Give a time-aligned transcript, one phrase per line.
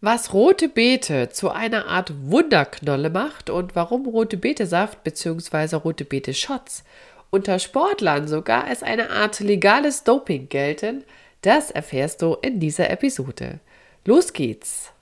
[0.00, 5.74] Was rote Beete zu einer Art Wunderknolle macht und warum rote Betesaft bzw.
[5.74, 6.84] rote Beete Shots
[7.30, 11.02] unter Sportlern sogar als eine Art legales Doping gelten,
[11.42, 13.58] das erfährst du in dieser Episode.
[14.04, 14.92] Los geht's!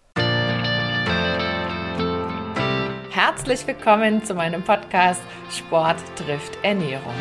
[3.11, 5.21] Herzlich willkommen zu meinem Podcast
[5.51, 7.13] Sport trifft Ernährung.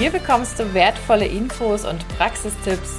[0.00, 2.98] Hier bekommst du wertvolle Infos und Praxistipps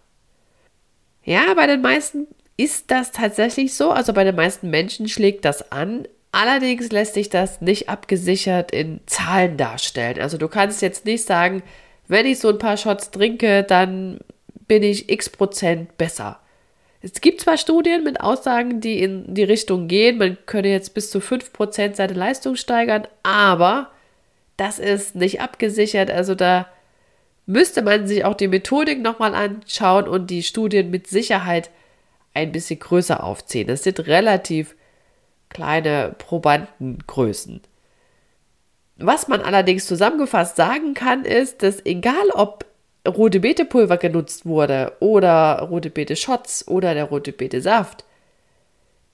[1.23, 3.91] Ja, bei den meisten ist das tatsächlich so.
[3.91, 6.07] Also bei den meisten Menschen schlägt das an.
[6.31, 10.21] Allerdings lässt sich das nicht abgesichert in Zahlen darstellen.
[10.21, 11.61] Also du kannst jetzt nicht sagen,
[12.07, 14.19] wenn ich so ein paar Shots trinke, dann
[14.67, 16.39] bin ich x Prozent besser.
[17.01, 21.09] Es gibt zwar Studien mit Aussagen, die in die Richtung gehen, man könne jetzt bis
[21.09, 23.89] zu 5% seine Leistung steigern, aber
[24.55, 26.11] das ist nicht abgesichert.
[26.11, 26.67] Also da
[27.51, 31.69] müsste man sich auch die Methodik nochmal anschauen und die Studien mit Sicherheit
[32.33, 33.67] ein bisschen größer aufziehen.
[33.67, 34.75] Das sind relativ
[35.49, 37.61] kleine Probandengrößen.
[38.97, 42.65] Was man allerdings zusammengefasst sagen kann, ist, dass egal ob
[43.05, 48.05] rote Beete-Pulver genutzt wurde oder rote Beete-Shots oder der rote Beete-Saft,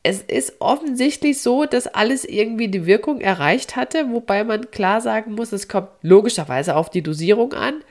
[0.04, 5.34] es ist offensichtlich so, dass alles irgendwie die Wirkung erreicht hatte, wobei man klar sagen
[5.34, 7.82] muss, es kommt logischerweise auf die Dosierung an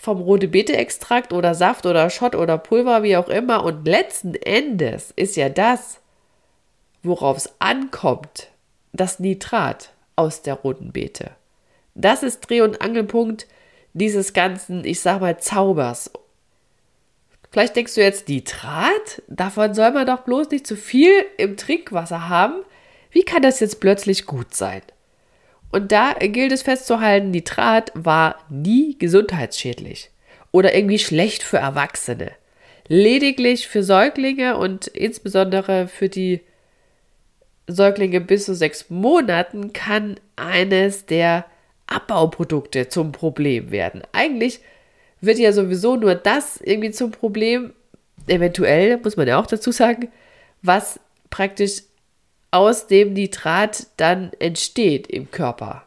[0.00, 3.64] vom rote Beete Extrakt oder Saft oder Shot oder Pulver, wie auch immer.
[3.64, 6.00] Und letzten Endes ist ja das,
[7.02, 8.48] worauf es ankommt,
[8.92, 11.30] das Nitrat aus der roten Beete.
[11.94, 13.46] Das ist Dreh- und Angelpunkt
[13.92, 16.10] dieses ganzen, ich sag mal, Zaubers.
[17.50, 19.22] Vielleicht denkst du jetzt, Nitrat?
[19.26, 22.62] Davon soll man doch bloß nicht zu viel im Trinkwasser haben.
[23.10, 24.82] Wie kann das jetzt plötzlich gut sein?
[25.70, 30.10] Und da gilt es festzuhalten, Nitrat war nie gesundheitsschädlich
[30.50, 32.32] oder irgendwie schlecht für Erwachsene.
[32.88, 36.40] Lediglich für Säuglinge und insbesondere für die
[37.66, 41.44] Säuglinge bis zu sechs Monaten kann eines der
[41.86, 44.02] Abbauprodukte zum Problem werden.
[44.12, 44.60] Eigentlich
[45.20, 47.72] wird ja sowieso nur das irgendwie zum Problem,
[48.26, 50.08] eventuell, muss man ja auch dazu sagen,
[50.62, 50.98] was
[51.30, 51.82] praktisch
[52.50, 55.84] aus dem Nitrat dann entsteht im Körper.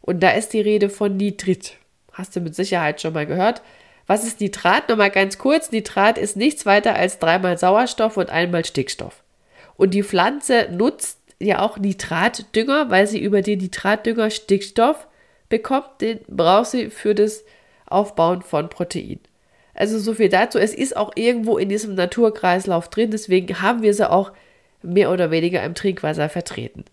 [0.00, 1.74] Und da ist die Rede von Nitrit.
[2.12, 3.62] Hast du mit Sicherheit schon mal gehört.
[4.06, 4.88] Was ist Nitrat?
[4.88, 5.72] Nochmal ganz kurz.
[5.72, 9.22] Nitrat ist nichts weiter als dreimal Sauerstoff und einmal Stickstoff.
[9.76, 15.06] Und die Pflanze nutzt ja auch Nitratdünger, weil sie über den Nitratdünger Stickstoff
[15.48, 16.00] bekommt.
[16.00, 17.44] Den braucht sie für das
[17.84, 19.20] Aufbauen von Protein.
[19.74, 20.58] Also so viel dazu.
[20.58, 23.10] Es ist auch irgendwo in diesem Naturkreislauf drin.
[23.10, 24.32] Deswegen haben wir sie auch
[24.86, 26.84] mehr oder weniger im Trinkwasser vertreten.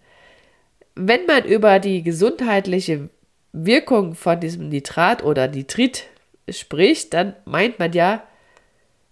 [0.96, 3.10] Wenn man über die gesundheitliche
[3.52, 6.06] Wirkung von diesem Nitrat oder Nitrit
[6.50, 8.24] spricht, dann meint man ja,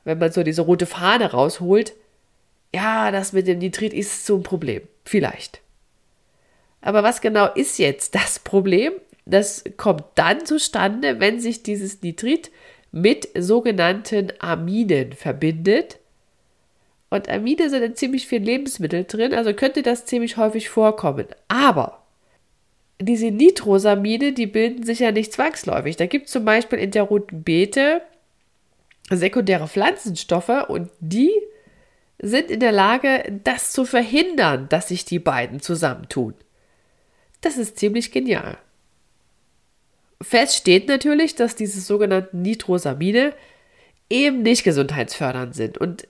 [0.03, 1.93] wenn man so diese rote Fahne rausholt,
[2.73, 4.81] ja, das mit dem Nitrit ist so ein Problem.
[5.05, 5.61] Vielleicht.
[6.81, 8.93] Aber was genau ist jetzt das Problem?
[9.25, 12.51] Das kommt dann zustande, wenn sich dieses Nitrit
[12.91, 15.99] mit sogenannten Aminen verbindet
[17.11, 21.27] und Amine sind in ziemlich vielen Lebensmitteln drin, also könnte das ziemlich häufig vorkommen.
[21.49, 22.01] Aber
[22.99, 25.97] diese Nitrosamine, die bilden sich ja nicht zwangsläufig.
[25.97, 28.01] Da gibt es zum Beispiel in der roten Beete
[29.09, 31.31] sekundäre Pflanzenstoffe und die
[32.19, 36.33] sind in der Lage, das zu verhindern, dass sich die beiden zusammentun.
[37.41, 38.57] Das ist ziemlich genial.
[40.21, 43.33] Fest steht natürlich, dass diese sogenannten Nitrosamine
[44.09, 45.77] eben nicht gesundheitsfördernd sind.
[45.77, 46.07] Und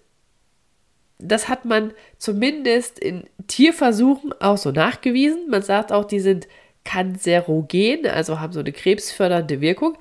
[1.21, 5.49] das hat man zumindest in Tierversuchen auch so nachgewiesen.
[5.49, 6.47] Man sagt auch, die sind
[6.83, 9.97] kanzerogen, also haben so eine krebsfördernde Wirkung.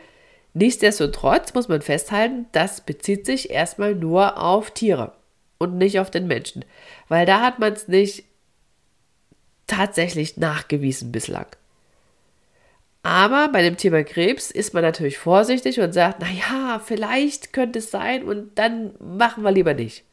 [0.54, 5.12] Nichtsdestotrotz muss man festhalten, das bezieht sich erstmal nur auf Tiere
[5.58, 6.64] und nicht auf den Menschen,
[7.08, 8.24] weil da hat man es nicht
[9.66, 11.46] tatsächlich nachgewiesen bislang.
[13.02, 17.90] Aber bei dem Thema Krebs ist man natürlich vorsichtig und sagt, naja, vielleicht könnte es
[17.90, 20.04] sein und dann machen wir lieber nicht.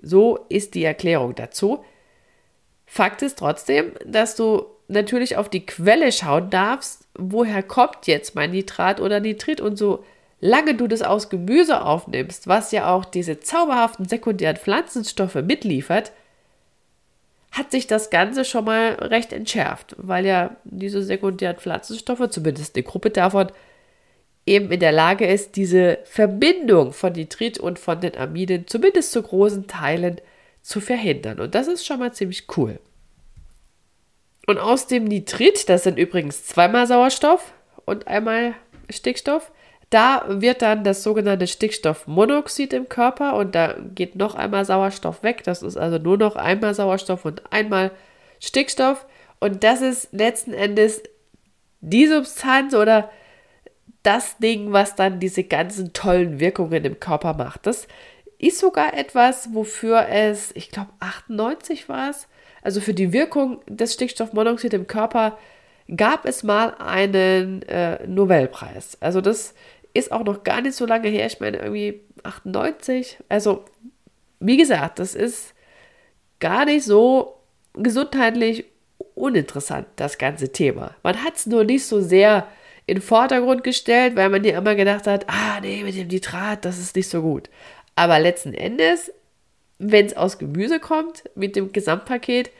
[0.00, 1.84] So ist die Erklärung dazu.
[2.86, 8.52] Fakt ist trotzdem, dass du natürlich auf die Quelle schauen darfst, woher kommt jetzt mein
[8.52, 10.04] Nitrat oder Nitrit und so
[10.40, 16.12] lange du das aus Gemüse aufnimmst, was ja auch diese zauberhaften sekundären Pflanzenstoffe mitliefert,
[17.50, 22.84] hat sich das Ganze schon mal recht entschärft, weil ja diese sekundären Pflanzenstoffe, zumindest eine
[22.84, 23.48] Gruppe davon,
[24.48, 29.22] eben in der Lage ist, diese Verbindung von Nitrit und von den Amiden zumindest zu
[29.22, 30.20] großen Teilen
[30.62, 31.38] zu verhindern.
[31.38, 32.80] Und das ist schon mal ziemlich cool.
[34.46, 37.52] Und aus dem Nitrit, das sind übrigens zweimal Sauerstoff
[37.84, 38.54] und einmal
[38.90, 39.52] Stickstoff,
[39.90, 45.44] da wird dann das sogenannte Stickstoffmonoxid im Körper und da geht noch einmal Sauerstoff weg.
[45.44, 47.90] Das ist also nur noch einmal Sauerstoff und einmal
[48.40, 49.06] Stickstoff.
[49.40, 51.02] Und das ist letzten Endes
[51.80, 53.10] die Substanz oder
[54.02, 57.66] das Ding, was dann diese ganzen tollen Wirkungen im Körper macht.
[57.66, 57.88] Das
[58.38, 62.28] ist sogar etwas, wofür es, ich glaube, 98 war es,
[62.62, 65.38] also für die Wirkung des Stickstoffmonoxid im Körper
[65.94, 68.98] gab es mal einen äh, Nobelpreis.
[69.00, 69.54] Also das
[69.94, 73.18] ist auch noch gar nicht so lange her, ich meine irgendwie 98.
[73.28, 73.64] Also,
[74.40, 75.54] wie gesagt, das ist
[76.40, 77.38] gar nicht so
[77.74, 78.66] gesundheitlich
[79.14, 80.94] uninteressant, das ganze Thema.
[81.02, 82.46] Man hat es nur nicht so sehr
[82.88, 86.64] in den Vordergrund gestellt, weil man ja immer gedacht hat, ah nee, mit dem Nitrat,
[86.64, 87.50] das ist nicht so gut.
[87.96, 89.12] Aber letzten Endes,
[89.78, 92.50] wenn es aus Gemüse kommt, mit dem Gesamtpaket,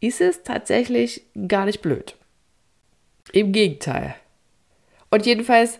[0.00, 2.14] ist es tatsächlich gar nicht blöd.
[3.32, 4.14] Im Gegenteil.
[5.10, 5.78] Und jedenfalls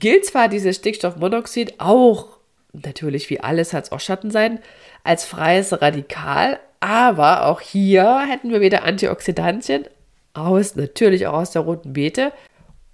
[0.00, 2.38] gilt zwar dieses Stickstoffmonoxid auch,
[2.72, 4.60] natürlich wie alles hat es auch Schattenseiten,
[5.02, 9.84] als freies Radikal, aber auch hier hätten wir wieder Antioxidantien
[10.32, 12.32] aus, natürlich auch aus der roten Beete.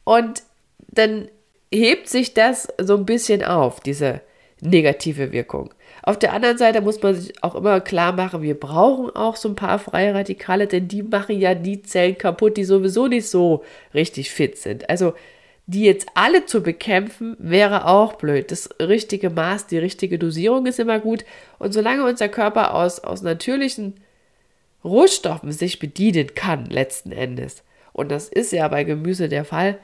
[0.05, 0.43] Und
[0.89, 1.29] dann
[1.73, 4.21] hebt sich das so ein bisschen auf, diese
[4.61, 5.73] negative Wirkung.
[6.03, 9.49] Auf der anderen Seite muss man sich auch immer klar machen, wir brauchen auch so
[9.49, 13.65] ein paar freie Radikale, denn die machen ja die Zellen kaputt, die sowieso nicht so
[13.95, 14.89] richtig fit sind.
[14.89, 15.15] Also
[15.67, 18.51] die jetzt alle zu bekämpfen, wäre auch blöd.
[18.51, 21.25] Das richtige Maß, die richtige Dosierung ist immer gut.
[21.61, 24.01] Und solange unser Körper aus, aus natürlichen
[24.83, 27.63] Rohstoffen sich bedienen kann, letzten Endes,
[27.93, 29.79] und das ist ja bei Gemüse der Fall,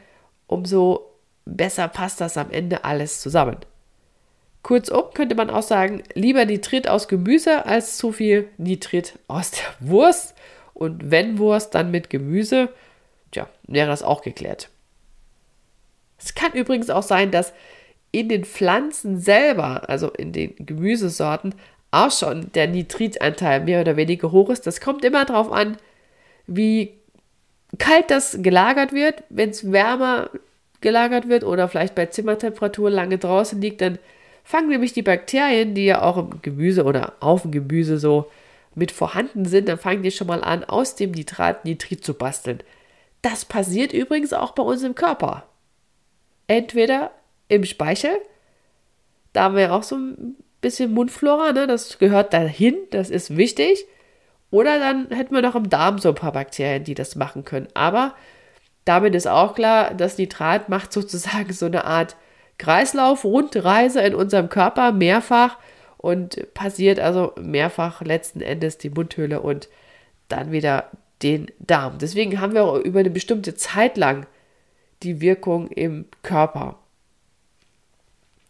[0.47, 1.13] umso
[1.45, 3.59] besser passt das am Ende alles zusammen.
[4.63, 9.65] Kurzum könnte man auch sagen, lieber Nitrit aus Gemüse als zu viel Nitrit aus der
[9.89, 10.35] Wurst.
[10.75, 12.69] Und wenn Wurst, dann mit Gemüse.
[13.31, 14.69] Tja, wäre das auch geklärt.
[16.19, 17.53] Es kann übrigens auch sein, dass
[18.11, 21.55] in den Pflanzen selber, also in den Gemüsesorten,
[21.91, 24.67] auch schon der Nitritanteil mehr oder weniger hoch ist.
[24.67, 25.77] Das kommt immer darauf an,
[26.47, 26.95] wie
[27.79, 29.23] kalt das gelagert wird.
[29.29, 30.31] Wenn es wärmer
[30.81, 33.99] gelagert wird oder vielleicht bei Zimmertemperatur lange draußen liegt, dann
[34.45, 38.31] fangen nämlich die Bakterien, die ja auch im Gemüse oder auf dem Gemüse so
[38.75, 42.61] mit vorhanden sind, dann fangen die schon mal an, aus dem Nitrat Nitrit zu basteln.
[43.23, 45.45] Das passiert übrigens auch bei uns im Körper
[46.47, 47.11] entweder
[47.49, 48.17] im Speichel,
[49.33, 51.67] da haben wir auch so ein bisschen Mundflora, ne?
[51.67, 53.85] das gehört dahin, das ist wichtig.
[54.57, 57.69] Oder dann hätten wir noch im Darm so ein paar Bakterien, die das machen können.
[57.75, 58.15] Aber
[58.87, 62.17] damit ist auch klar, das Nitrat macht sozusagen so eine Art
[62.57, 65.59] Kreislauf, Rundreise in unserem Körper mehrfach
[65.99, 69.69] und passiert also mehrfach letzten Endes die Mundhöhle und
[70.29, 70.91] dann wieder
[71.23, 71.99] den Darm.
[71.99, 74.27] Deswegen haben wir über eine bestimmte Zeit lang
[75.03, 76.79] die Wirkung im Körper.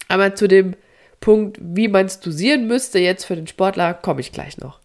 [0.07, 0.77] Aber zu dem
[1.19, 4.79] Punkt, wie man es dosieren müsste jetzt für den Sportler, komme ich gleich noch.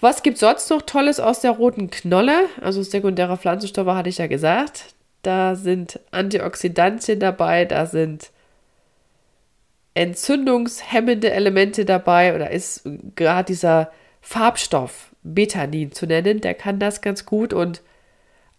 [0.00, 2.44] Was gibt sonst noch Tolles aus der roten Knolle?
[2.60, 4.94] Also sekundäre Pflanzenstoffe hatte ich ja gesagt.
[5.22, 8.30] Da sind Antioxidantien dabei, da sind
[9.94, 13.90] entzündungshemmende Elemente dabei oder ist gerade dieser
[14.20, 17.82] Farbstoff Betanin zu nennen, der kann das ganz gut und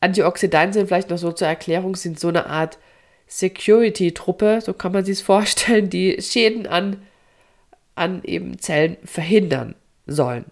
[0.02, 2.78] Antioxidantien vielleicht noch so zur Erklärung sind so eine Art
[3.28, 7.02] Security-Truppe, so kann man sich es vorstellen, die Schäden an,
[7.96, 9.76] an eben Zellen verhindern
[10.08, 10.46] sollen.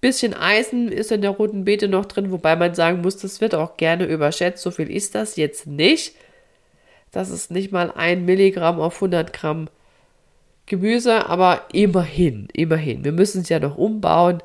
[0.00, 3.54] Bisschen Eisen ist in der roten Beete noch drin, wobei man sagen muss, das wird
[3.54, 4.62] auch gerne überschätzt.
[4.62, 6.14] So viel ist das jetzt nicht.
[7.10, 9.68] Das ist nicht mal ein Milligramm auf 100 Gramm
[10.66, 13.04] Gemüse, aber immerhin, immerhin.
[13.04, 14.42] Wir müssen es ja noch umbauen.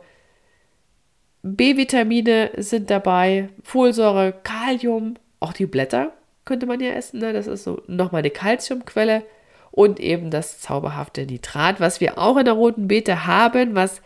[1.43, 6.11] B-Vitamine sind dabei, Folsäure, Kalium, auch die Blätter
[6.45, 7.19] könnte man ja essen.
[7.19, 7.33] Ne?
[7.33, 9.23] Das ist so nochmal eine Kalziumquelle
[9.71, 14.01] und eben das zauberhafte Nitrat, was wir auch in der roten Beete haben, was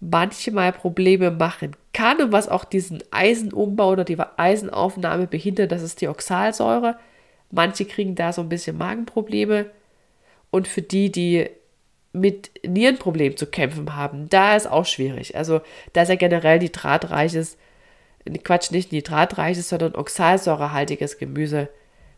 [0.00, 6.00] manchmal Probleme machen kann und was auch diesen Eisenumbau oder die Eisenaufnahme behindert, das ist
[6.00, 6.98] die Oxalsäure.
[7.50, 9.70] Manche kriegen da so ein bisschen Magenprobleme
[10.50, 11.48] und für die, die
[12.12, 15.36] mit Nierenproblemen zu kämpfen haben, da ist auch schwierig.
[15.36, 15.60] Also,
[15.92, 17.58] da ist ja generell nitratreiches,
[18.42, 21.68] Quatsch, nicht nitratreiches, sondern oxalsäurehaltiges Gemüse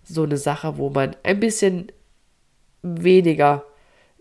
[0.04, 1.92] so eine Sache, wo man ein bisschen
[2.82, 3.64] weniger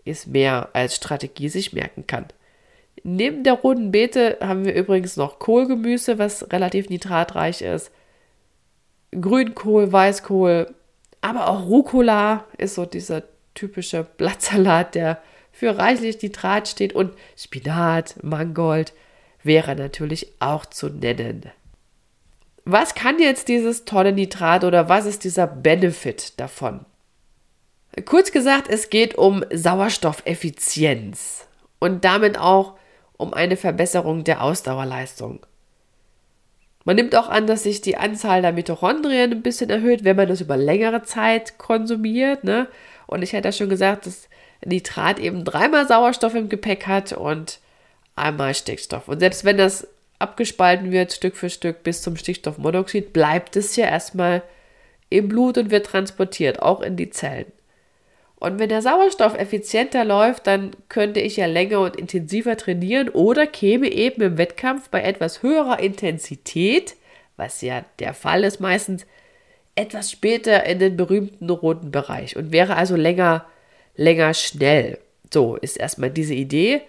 [0.04, 2.26] ist mehr als Strategie sich merken kann.
[3.04, 7.90] Neben der roten Beete haben wir übrigens noch Kohlgemüse, was relativ nitratreich ist.
[9.12, 10.74] Grünkohl, Weißkohl,
[11.20, 13.22] aber auch Rucola ist so dieser
[13.54, 15.20] typische Blattsalat, der
[15.52, 16.92] für reichlich Nitrat steht.
[16.92, 18.92] Und Spinat, Mangold
[19.42, 21.50] wäre natürlich auch zu nennen.
[22.64, 26.84] Was kann jetzt dieses tolle Nitrat oder was ist dieser Benefit davon?
[28.04, 31.48] Kurz gesagt, es geht um Sauerstoffeffizienz
[31.80, 32.77] und damit auch
[33.18, 35.44] um eine Verbesserung der Ausdauerleistung.
[36.84, 40.28] Man nimmt auch an, dass sich die Anzahl der Mitochondrien ein bisschen erhöht, wenn man
[40.28, 42.44] das über längere Zeit konsumiert.
[42.44, 42.66] Ne?
[43.06, 44.28] Und ich hätte ja schon gesagt, dass
[44.64, 47.58] Nitrat eben dreimal Sauerstoff im Gepäck hat und
[48.16, 49.08] einmal Stickstoff.
[49.08, 49.86] Und selbst wenn das
[50.18, 54.42] abgespalten wird, Stück für Stück bis zum Stickstoffmonoxid, bleibt es ja erstmal
[55.10, 57.52] im Blut und wird transportiert, auch in die Zellen.
[58.40, 63.46] Und wenn der Sauerstoff effizienter läuft, dann könnte ich ja länger und intensiver trainieren oder
[63.46, 66.94] käme eben im Wettkampf bei etwas höherer Intensität,
[67.36, 69.06] was ja der Fall ist meistens,
[69.74, 73.44] etwas später in den berühmten roten Bereich und wäre also länger,
[73.96, 74.98] länger schnell.
[75.32, 76.82] So ist erstmal diese Idee.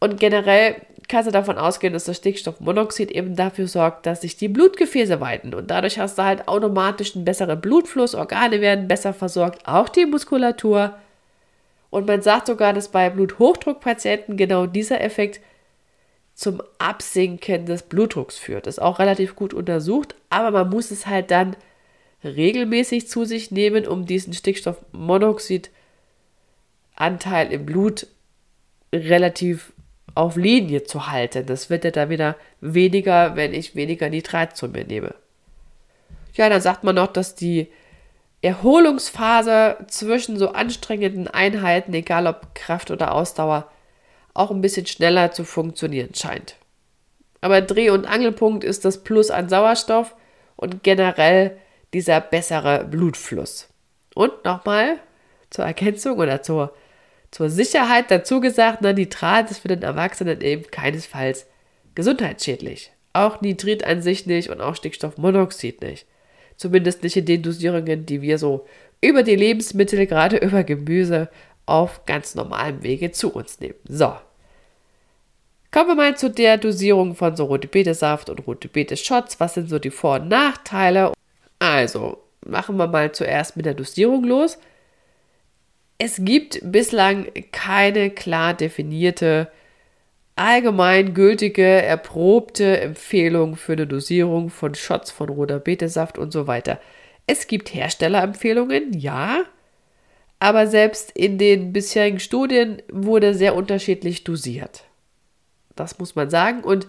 [0.00, 0.76] Und generell
[1.08, 5.54] kannst du davon ausgehen, dass das Stickstoffmonoxid eben dafür sorgt, dass sich die Blutgefäße weiten.
[5.54, 10.06] Und dadurch hast du halt automatisch einen besseren Blutfluss, Organe werden besser versorgt, auch die
[10.06, 10.94] Muskulatur.
[11.90, 15.40] Und man sagt sogar, dass bei Bluthochdruckpatienten genau dieser Effekt
[16.34, 18.66] zum Absinken des Blutdrucks führt.
[18.66, 21.56] Das ist auch relativ gut untersucht, aber man muss es halt dann
[22.22, 25.70] regelmäßig zu sich nehmen, um diesen Stickstoffmonoxidanteil
[27.50, 28.06] im Blut
[28.92, 29.72] relativ
[30.18, 31.46] auf Linie zu halten.
[31.46, 35.14] Das wird ja dann wieder weniger, wenn ich weniger Nitrat zu mir nehme.
[36.34, 37.68] Ja, dann sagt man noch, dass die
[38.42, 43.70] Erholungsphase zwischen so anstrengenden Einheiten, egal ob Kraft oder Ausdauer,
[44.34, 46.56] auch ein bisschen schneller zu funktionieren scheint.
[47.40, 50.16] Aber Dreh- und Angelpunkt ist das Plus an Sauerstoff
[50.56, 51.56] und generell
[51.94, 53.68] dieser bessere Blutfluss.
[54.14, 54.98] Und nochmal
[55.50, 56.72] zur Ergänzung oder zur
[57.30, 61.46] zur Sicherheit dazu gesagt, Nitrat ist für den Erwachsenen eben keinesfalls
[61.94, 62.92] gesundheitsschädlich.
[63.12, 66.06] Auch Nitrit an sich nicht und auch Stickstoffmonoxid nicht.
[66.56, 68.66] Zumindest nicht in den Dosierungen, die wir so
[69.00, 71.28] über die Lebensmittel, gerade über Gemüse,
[71.66, 73.74] auf ganz normalem Wege zu uns nehmen.
[73.88, 74.14] So.
[75.70, 79.38] Kommen wir mal zu der Dosierung von so rote Betesaft und rote Beete Shots.
[79.38, 81.12] Was sind so die Vor- und Nachteile?
[81.58, 84.58] Also, machen wir mal zuerst mit der Dosierung los.
[85.98, 89.50] Es gibt bislang keine klar definierte,
[90.36, 96.80] allgemein gültige, erprobte Empfehlung für eine Dosierung von Shots von roter Betesaft und so weiter.
[97.26, 99.42] Es gibt Herstellerempfehlungen, ja,
[100.38, 104.84] aber selbst in den bisherigen Studien wurde sehr unterschiedlich dosiert.
[105.74, 106.62] Das muss man sagen.
[106.62, 106.86] Und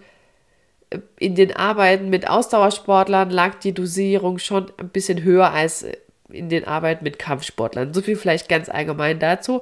[1.18, 5.86] in den Arbeiten mit Ausdauersportlern lag die Dosierung schon ein bisschen höher als
[6.32, 7.94] in den Arbeiten mit Kampfsportlern.
[7.94, 9.62] So viel vielleicht ganz allgemein dazu.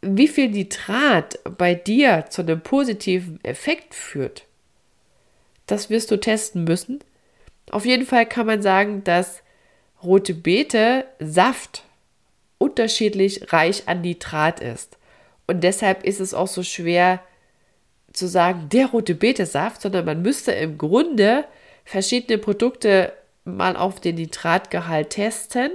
[0.00, 4.44] Wie viel Nitrat bei dir zu einem positiven Effekt führt,
[5.66, 7.00] das wirst du testen müssen.
[7.70, 9.42] Auf jeden Fall kann man sagen, dass
[10.02, 11.82] rote Beete Saft
[12.58, 14.98] unterschiedlich reich an Nitrat ist.
[15.46, 17.20] Und deshalb ist es auch so schwer
[18.12, 21.44] zu sagen, der rote Beete Saft, sondern man müsste im Grunde
[21.84, 23.12] verschiedene Produkte
[23.56, 25.70] mal auf den Nitratgehalt testen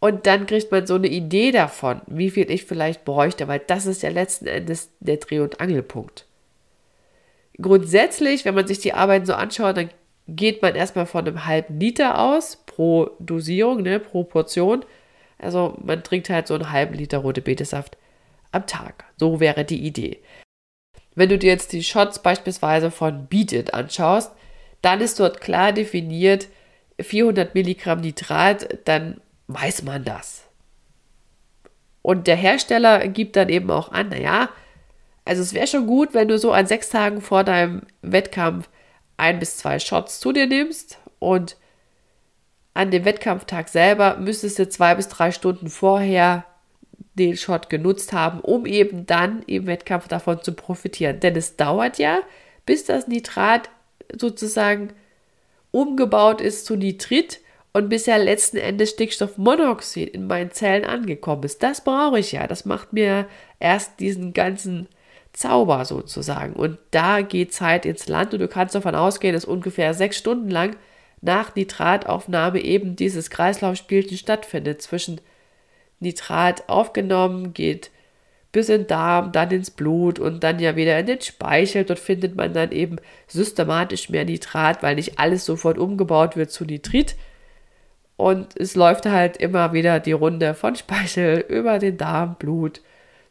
[0.00, 3.86] und dann kriegt man so eine Idee davon, wie viel ich vielleicht bräuchte, weil das
[3.86, 6.26] ist ja letzten Endes der Dreh- und Angelpunkt.
[7.60, 9.90] Grundsätzlich, wenn man sich die Arbeiten so anschaut, dann
[10.28, 14.84] geht man erstmal von einem halben Liter aus pro Dosierung, ne, pro Portion.
[15.38, 17.96] Also man trinkt halt so einen halben Liter rote Betesaft
[18.52, 19.04] am Tag.
[19.16, 20.20] So wäre die Idee.
[21.16, 24.30] Wenn du dir jetzt die Shots beispielsweise von Beat It anschaust,
[24.82, 26.48] dann ist dort klar definiert
[27.00, 30.44] 400 Milligramm Nitrat, dann weiß man das.
[32.02, 34.48] Und der Hersteller gibt dann eben auch an, naja,
[35.24, 38.68] also es wäre schon gut, wenn du so an sechs Tagen vor deinem Wettkampf
[39.16, 41.56] ein bis zwei Shots zu dir nimmst und
[42.72, 46.44] an dem Wettkampftag selber müsstest du zwei bis drei Stunden vorher
[47.14, 51.20] den Shot genutzt haben, um eben dann im Wettkampf davon zu profitieren.
[51.20, 52.20] Denn es dauert ja,
[52.64, 53.68] bis das Nitrat
[54.16, 54.92] sozusagen
[55.70, 57.40] umgebaut ist zu Nitrit
[57.72, 61.62] und bisher letzten Endes Stickstoffmonoxid in meinen Zellen angekommen ist.
[61.62, 62.46] Das brauche ich ja.
[62.46, 63.26] Das macht mir
[63.60, 64.88] erst diesen ganzen
[65.32, 66.54] Zauber sozusagen.
[66.54, 70.50] Und da geht Zeit ins Land und du kannst davon ausgehen, dass ungefähr sechs Stunden
[70.50, 70.76] lang
[71.20, 74.82] nach Nitrataufnahme eben dieses Kreislaufspielchen stattfindet.
[74.82, 75.20] Zwischen
[76.00, 77.90] Nitrat aufgenommen, geht
[78.52, 81.84] bis in den Darm, dann ins Blut und dann ja wieder in den Speichel.
[81.84, 86.64] Dort findet man dann eben systematisch mehr Nitrat, weil nicht alles sofort umgebaut wird zu
[86.64, 87.16] Nitrit.
[88.16, 92.80] Und es läuft halt immer wieder die Runde von Speichel über den Darm, Blut,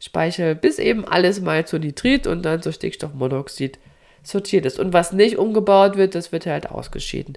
[0.00, 3.78] Speichel, bis eben alles mal zu Nitrit und dann zu Stickstoffmonoxid
[4.22, 4.78] sortiert ist.
[4.78, 7.36] Und was nicht umgebaut wird, das wird halt ausgeschieden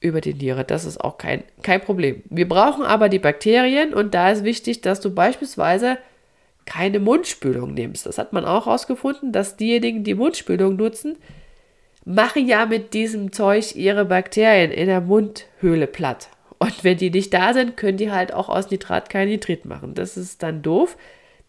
[0.00, 0.64] über die Niere.
[0.64, 2.22] Das ist auch kein, kein Problem.
[2.28, 5.96] Wir brauchen aber die Bakterien und da ist wichtig, dass du beispielsweise
[6.66, 8.06] keine Mundspülung nimmst.
[8.06, 11.18] Das hat man auch herausgefunden, dass diejenigen, die Mundspülung nutzen,
[12.04, 16.28] machen ja mit diesem Zeug ihre Bakterien in der Mundhöhle platt.
[16.58, 19.94] Und wenn die nicht da sind, können die halt auch aus Nitrat kein Nitrit machen.
[19.94, 20.96] Das ist dann doof.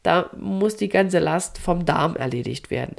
[0.04, 2.96] Da muss die ganze Last vom Darm erledigt werden.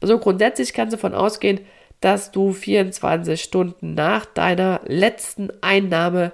[0.00, 1.60] Also grundsätzlich kannst du davon ausgehen,
[2.00, 6.32] dass du 24 Stunden nach deiner letzten Einnahme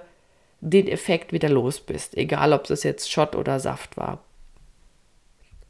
[0.59, 4.23] den Effekt wieder los bist, egal ob es jetzt Schott oder Saft war.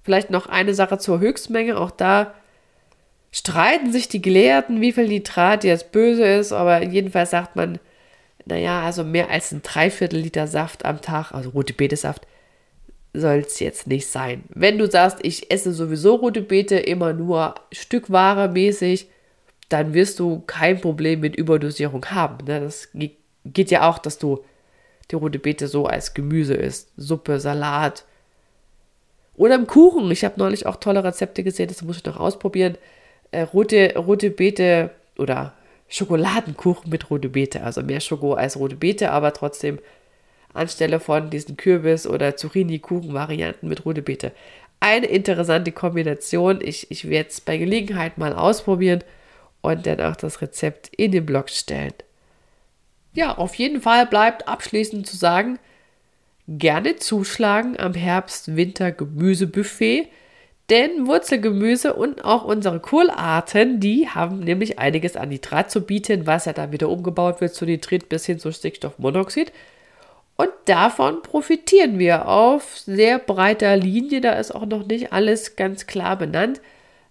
[0.03, 2.33] Vielleicht noch eine Sache zur Höchstmenge, auch da
[3.31, 7.79] streiten sich die Gelehrten, wie viel Nitrat jetzt böse ist, aber jedenfalls sagt man,
[8.45, 12.27] naja, also mehr als ein Dreiviertel Liter Saft am Tag, also rote Betesaft,
[13.13, 14.43] soll es jetzt nicht sein.
[14.49, 19.09] Wenn du sagst, ich esse sowieso rote Beete immer nur Stückware mäßig,
[19.69, 22.45] dann wirst du kein Problem mit Überdosierung haben.
[22.45, 22.61] Ne?
[22.61, 24.43] Das geht ja auch, dass du
[25.09, 26.91] die rote Beete so als Gemüse isst.
[26.97, 28.05] Suppe, Salat.
[29.41, 30.11] Oder im Kuchen.
[30.11, 32.77] Ich habe neulich auch tolle Rezepte gesehen, das muss ich noch ausprobieren.
[33.31, 35.53] Äh, rote, rote Beete oder
[35.89, 37.63] Schokoladenkuchen mit rote Beete.
[37.63, 39.79] Also mehr Schoko als rote Beete, aber trotzdem
[40.53, 44.31] anstelle von diesen Kürbis- oder Zucchini-Kuchen-Varianten mit rote Beete.
[44.79, 46.59] Eine interessante Kombination.
[46.61, 49.03] Ich, ich werde es bei Gelegenheit mal ausprobieren
[49.61, 51.95] und dann auch das Rezept in den Blog stellen.
[53.15, 55.57] Ja, auf jeden Fall bleibt abschließend zu sagen,
[56.57, 60.09] gerne zuschlagen am Herbst-Winter-Gemüsebuffet,
[60.69, 66.45] denn Wurzelgemüse und auch unsere Kohlarten, die haben nämlich einiges an Nitrat zu bieten, was
[66.45, 69.51] ja dann wieder umgebaut wird zu Nitrit bis hin zu Stickstoffmonoxid.
[70.37, 74.21] Und davon profitieren wir auf sehr breiter Linie.
[74.21, 76.61] Da ist auch noch nicht alles ganz klar benannt.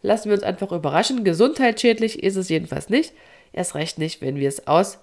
[0.03, 1.22] Lassen wir uns einfach überraschen.
[1.22, 3.12] Gesundheitsschädlich ist es jedenfalls nicht.
[3.53, 4.98] Erst recht nicht, wenn wir es aus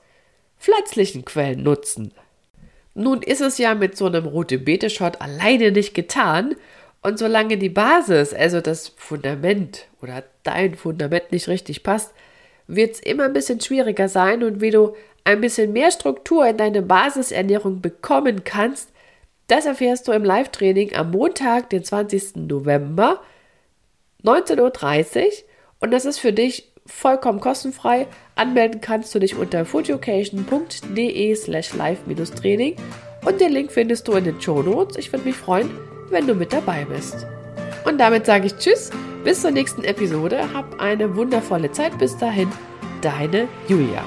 [0.59, 2.13] pflanzlichen Quellen nutzen.
[2.97, 6.55] Nun ist es ja mit so einem rote Beete Shot alleine nicht getan.
[7.03, 12.11] Und solange die Basis, also das Fundament oder dein Fundament nicht richtig passt,
[12.65, 14.43] wird es immer ein bisschen schwieriger sein.
[14.43, 18.89] Und wie du ein bisschen mehr Struktur in deine Basisernährung bekommen kannst,
[19.45, 22.35] das erfährst du im Live-Training am Montag, den 20.
[22.47, 23.21] November
[24.23, 25.31] 19.30 Uhr
[25.81, 28.07] und das ist für dich vollkommen kostenfrei.
[28.35, 32.75] Anmelden kannst du dich unter foodeducation.de slash live-training
[33.25, 34.97] und den Link findest du in den Show Notes.
[34.97, 35.69] Ich würde mich freuen,
[36.09, 37.27] wenn du mit dabei bist.
[37.85, 38.89] Und damit sage ich Tschüss,
[39.23, 40.53] bis zur nächsten Episode.
[40.53, 42.51] Hab eine wundervolle Zeit bis dahin.
[43.01, 44.03] Deine Julia.